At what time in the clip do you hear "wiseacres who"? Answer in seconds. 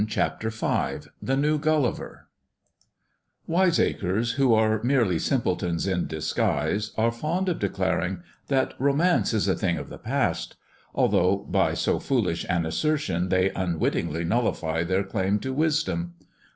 3.45-4.51